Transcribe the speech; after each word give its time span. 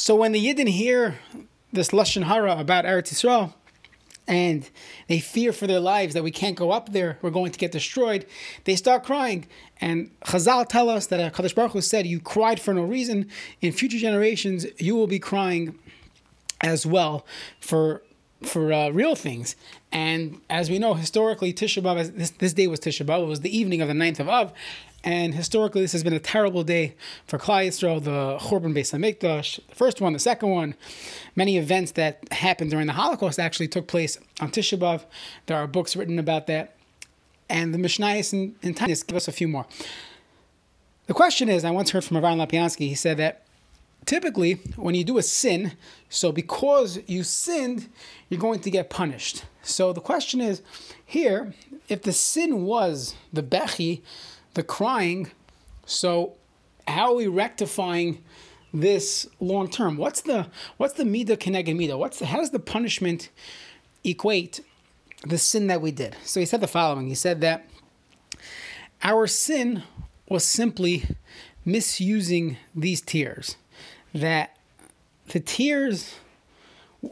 So 0.00 0.16
when 0.16 0.32
the 0.32 0.42
Yidden 0.42 0.66
hear 0.66 1.18
this 1.74 1.90
lashon 1.90 2.22
hara 2.22 2.56
about 2.56 2.86
Eretz 2.86 3.12
Yisrael, 3.12 3.52
and 4.26 4.70
they 5.08 5.20
fear 5.20 5.52
for 5.52 5.66
their 5.66 5.78
lives 5.78 6.14
that 6.14 6.24
we 6.24 6.30
can't 6.30 6.56
go 6.56 6.70
up 6.70 6.92
there, 6.92 7.18
we're 7.20 7.28
going 7.28 7.52
to 7.52 7.58
get 7.58 7.70
destroyed, 7.70 8.24
they 8.64 8.76
start 8.76 9.04
crying. 9.04 9.46
And 9.78 10.10
Chazal 10.22 10.66
tell 10.66 10.88
us 10.88 11.04
that 11.08 11.34
Kadosh 11.34 11.54
Baruch 11.54 11.72
Hu 11.72 11.82
said, 11.82 12.06
"You 12.06 12.18
cried 12.18 12.58
for 12.58 12.72
no 12.72 12.82
reason. 12.82 13.28
In 13.60 13.72
future 13.72 13.98
generations, 13.98 14.64
you 14.78 14.96
will 14.96 15.06
be 15.06 15.18
crying 15.18 15.78
as 16.62 16.86
well 16.86 17.26
for 17.60 18.02
for 18.42 18.72
uh, 18.72 18.90
real 18.90 19.14
things." 19.14 19.56
And 19.92 20.40
as 20.48 20.70
we 20.70 20.78
know, 20.78 20.94
historically, 20.94 21.52
Tisha 21.52 21.82
B'av, 21.82 22.16
this, 22.16 22.30
this 22.30 22.52
day 22.52 22.66
was 22.66 22.80
Tisha 22.80 23.04
B'av. 23.04 23.22
It 23.22 23.26
was 23.26 23.40
the 23.40 23.56
evening 23.56 23.80
of 23.80 23.88
the 23.88 23.94
9th 23.94 24.20
of 24.20 24.28
Av, 24.28 24.52
and 25.02 25.34
historically, 25.34 25.80
this 25.80 25.92
has 25.92 26.04
been 26.04 26.12
a 26.12 26.20
terrible 26.20 26.62
day 26.62 26.94
for 27.26 27.38
Klal 27.38 27.66
Yisrael, 27.66 28.02
the 28.02 28.36
Churban 28.38 28.74
Beis 28.74 28.92
Hamikdash, 28.92 29.60
the 29.66 29.74
first 29.74 30.00
one, 30.00 30.12
the 30.12 30.18
second 30.18 30.50
one. 30.50 30.74
Many 31.34 31.56
events 31.56 31.92
that 31.92 32.20
happened 32.32 32.70
during 32.70 32.86
the 32.86 32.92
Holocaust 32.92 33.38
actually 33.38 33.68
took 33.68 33.86
place 33.86 34.18
on 34.40 34.50
Tisha 34.50 34.78
B'av. 34.78 35.04
There 35.46 35.56
are 35.56 35.66
books 35.66 35.96
written 35.96 36.18
about 36.18 36.46
that. 36.48 36.76
And 37.48 37.72
the 37.72 37.78
Mishnayos 37.78 38.32
and, 38.32 38.54
and 38.62 38.76
Taanis 38.76 39.06
give 39.06 39.16
us 39.16 39.26
a 39.26 39.32
few 39.32 39.48
more. 39.48 39.66
The 41.06 41.14
question 41.14 41.48
is, 41.48 41.64
I 41.64 41.70
once 41.70 41.90
heard 41.90 42.04
from 42.04 42.18
Avraham 42.18 42.46
Lapiansky, 42.46 42.88
he 42.88 42.94
said 42.94 43.16
that 43.16 43.46
typically 44.10 44.54
when 44.74 44.96
you 44.96 45.04
do 45.04 45.18
a 45.18 45.22
sin, 45.22 45.72
so 46.08 46.32
because 46.32 46.98
you 47.06 47.22
sinned, 47.22 47.88
you're 48.28 48.40
going 48.40 48.58
to 48.58 48.68
get 48.68 48.90
punished. 48.90 49.44
So 49.62 49.92
the 49.92 50.00
question 50.00 50.40
is, 50.40 50.62
here, 51.06 51.54
if 51.88 52.02
the 52.02 52.12
sin 52.12 52.64
was 52.64 53.14
the 53.32 53.44
Bechi, 53.44 54.02
the 54.54 54.64
crying. 54.64 55.30
So, 55.86 56.34
how 56.88 57.12
are 57.12 57.14
we 57.14 57.28
rectifying 57.28 58.24
this 58.74 59.28
long 59.38 59.70
term? 59.70 59.96
What's 59.96 60.22
the 60.22 60.48
what's 60.76 60.94
the 60.94 61.04
mida 61.04 61.36
keneged 61.36 61.76
mida? 61.76 61.96
What's 61.96 62.18
the, 62.18 62.26
how 62.26 62.38
does 62.38 62.50
the 62.50 62.58
punishment 62.58 63.30
equate 64.02 64.60
the 65.24 65.38
sin 65.38 65.68
that 65.68 65.80
we 65.80 65.92
did? 65.92 66.16
So 66.24 66.40
he 66.40 66.46
said 66.46 66.60
the 66.60 66.66
following. 66.66 67.06
He 67.06 67.14
said 67.14 67.40
that 67.42 67.64
our 69.04 69.28
sin 69.28 69.84
was 70.28 70.44
simply 70.44 71.04
misusing 71.64 72.56
these 72.74 73.00
tears. 73.00 73.56
That 74.14 74.56
the 75.28 75.40
tears 75.40 76.14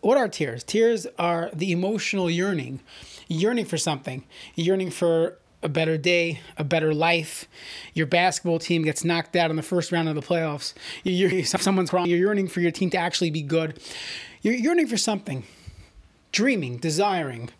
what 0.00 0.18
are 0.18 0.28
tears? 0.28 0.62
Tears 0.62 1.06
are 1.18 1.50
the 1.52 1.72
emotional 1.72 2.30
yearning, 2.30 2.80
yearning 3.28 3.64
for 3.64 3.78
something, 3.78 4.24
yearning 4.54 4.90
for 4.90 5.38
a 5.62 5.68
better 5.68 5.96
day, 5.96 6.40
a 6.56 6.64
better 6.64 6.92
life. 6.94 7.46
Your 7.94 8.06
basketball 8.06 8.58
team 8.58 8.82
gets 8.82 9.04
knocked 9.04 9.36
out 9.36 9.50
in 9.50 9.56
the 9.56 9.62
first 9.62 9.92
round 9.92 10.08
of 10.08 10.14
the 10.14 10.22
playoffs. 10.22 10.74
You're, 11.02 11.44
someone's 11.44 11.92
wrong. 11.92 12.06
You're 12.06 12.18
yearning 12.18 12.48
for 12.48 12.60
your 12.60 12.70
team 12.70 12.90
to 12.90 12.98
actually 12.98 13.30
be 13.30 13.42
good. 13.42 13.80
You're 14.42 14.54
yearning 14.54 14.86
for 14.86 14.96
something, 14.96 15.44
dreaming, 16.32 16.78
desiring. 16.78 17.50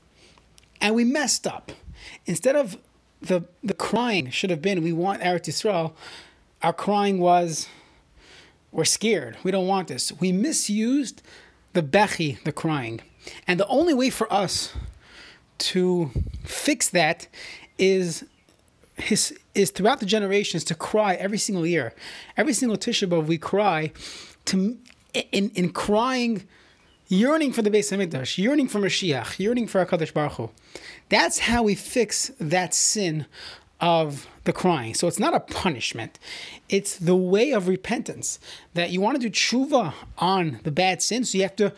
And 0.80 0.94
we 0.94 1.04
messed 1.04 1.46
up. 1.46 1.72
Instead 2.26 2.56
of 2.56 2.78
the, 3.20 3.42
the 3.62 3.74
crying 3.74 4.30
should 4.30 4.50
have 4.50 4.62
been, 4.62 4.82
we 4.82 4.92
want 4.92 5.22
Eretz 5.22 5.44
Yisrael, 5.44 5.92
our 6.62 6.72
crying 6.72 7.18
was, 7.18 7.68
we're 8.72 8.84
scared. 8.84 9.36
We 9.42 9.50
don't 9.50 9.66
want 9.66 9.88
this. 9.88 10.12
We 10.20 10.32
misused 10.32 11.22
the 11.72 11.82
bechi, 11.82 12.42
the 12.44 12.52
crying. 12.52 13.00
And 13.46 13.60
the 13.60 13.66
only 13.66 13.94
way 13.94 14.10
for 14.10 14.32
us 14.32 14.72
to 15.58 16.10
fix 16.44 16.88
that 16.88 17.28
is 17.78 18.24
his 18.96 19.38
is 19.54 19.70
throughout 19.70 20.00
the 20.00 20.06
generations 20.06 20.64
to 20.64 20.74
cry 20.74 21.14
every 21.14 21.38
single 21.38 21.66
year, 21.66 21.94
every 22.36 22.52
single 22.52 22.76
Tisha 22.76 23.08
B'av 23.08 23.26
we 23.26 23.38
cry 23.38 23.92
to 24.46 24.78
in 25.32 25.50
in 25.50 25.72
crying, 25.72 26.46
yearning 27.08 27.52
for 27.52 27.62
the 27.62 27.70
Beis 27.70 27.90
Hamikdash, 27.90 28.38
yearning 28.38 28.68
for 28.68 28.78
Mashiach, 28.78 29.38
yearning 29.38 29.66
for 29.66 29.84
Hakadosh 29.84 30.12
Baruch 30.12 30.32
Hu. 30.32 30.50
That's 31.08 31.40
how 31.40 31.62
we 31.62 31.74
fix 31.74 32.30
that 32.38 32.74
sin 32.74 33.26
of 33.80 34.26
the 34.44 34.52
crying. 34.52 34.94
So 34.94 35.08
it's 35.08 35.18
not 35.18 35.34
a 35.34 35.40
punishment; 35.40 36.18
it's 36.68 36.96
the 36.96 37.16
way 37.16 37.52
of 37.52 37.68
repentance 37.68 38.38
that 38.74 38.90
you 38.90 39.00
want 39.00 39.20
to 39.20 39.28
do 39.28 39.30
tshuva 39.30 39.94
on 40.18 40.60
the 40.64 40.70
bad 40.70 41.02
sin. 41.02 41.24
So 41.24 41.38
you 41.38 41.42
have 41.42 41.56
to 41.56 41.72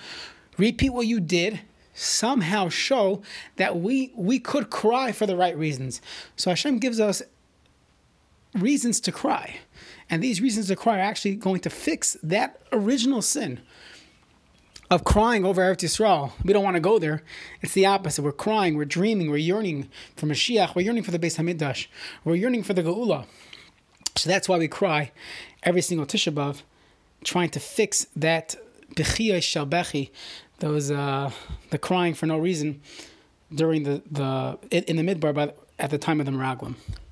repeat 0.59 0.91
what 0.91 1.07
you 1.07 1.21
did 1.21 1.61
somehow 1.95 2.69
show 2.69 3.23
that 3.57 3.79
we 3.79 4.13
we 4.15 4.39
could 4.39 4.71
cry 4.71 5.13
for 5.13 5.27
the 5.27 5.37
right 5.37 5.57
reasons. 5.57 6.01
So 6.37 6.51
Hashem 6.51 6.79
gives 6.79 7.01
us 7.01 7.23
reasons 8.55 9.01
to 9.01 9.13
cry. 9.13 9.57
And 10.11 10.23
these 10.23 10.41
reasons 10.41 10.69
to 10.69 10.77
cry 10.77 10.99
are 10.99 11.03
actually 11.03 11.37
going 11.37 11.61
to 11.61 11.71
fix 11.71 12.17
that 12.23 12.61
original 12.71 13.23
sin 13.23 13.61
of 14.93 15.05
crying 15.05 15.43
over 15.43 15.63
Eretz 15.63 15.79
Yisrael. 15.79 16.33
We 16.45 16.53
don't 16.53 16.63
want 16.63 16.77
to 16.77 16.81
go 16.81 16.99
there. 16.99 17.23
It's 17.63 17.73
the 17.73 17.87
opposite. 17.87 18.21
We're 18.21 18.31
crying, 18.31 18.77
we're 18.77 18.85
dreaming, 18.85 19.31
we're 19.31 19.39
yearning 19.39 19.89
for 20.17 20.27
Mashiach, 20.27 20.75
we're 20.75 20.83
yearning 20.83 21.03
for 21.03 21.11
the 21.11 21.19
Beis 21.19 21.39
Hamikdash, 21.39 21.87
we're 22.25 22.35
yearning 22.35 22.63
for 22.63 22.75
the 22.75 22.83
Geula. 22.83 23.25
So 24.17 24.29
that's 24.29 24.51
why 24.51 24.59
we 24.59 24.69
cry 24.69 25.11
every 25.63 25.81
single 25.81 26.07
Tisha 26.07 26.31
B'av, 26.31 26.61
trying 27.25 27.49
to 27.51 27.59
fix 27.59 28.07
that 28.15 28.55
Bechiyah 28.95 29.39
Shalbechi, 29.39 30.11
those 30.59 30.91
uh, 30.91 31.31
the 31.71 31.79
crying 31.79 32.13
for 32.13 32.27
no 32.27 32.37
reason 32.37 32.83
during 33.55 33.85
the 33.85 34.03
the 34.11 34.59
in 34.71 34.97
the 34.97 35.03
midbar, 35.03 35.33
but 35.35 35.57
at 35.79 35.89
the 35.89 35.97
time 35.97 36.21
of 36.21 36.27
the 36.27 36.33
Meraglim. 36.33 36.75